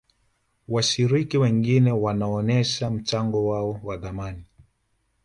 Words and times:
washiriki 0.67 1.37
wengine 1.37 1.91
wanaonesha 1.91 2.89
mchango 2.91 3.47
wao 3.47 3.79
wa 3.83 3.97
thamani 3.97 4.43